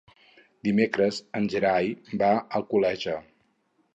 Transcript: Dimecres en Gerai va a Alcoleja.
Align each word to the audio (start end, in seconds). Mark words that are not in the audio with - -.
Dimecres 0.67 1.19
en 1.41 1.45
Gerai 1.55 1.91
va 2.23 2.31
a 2.37 2.41
Alcoleja. 2.61 3.17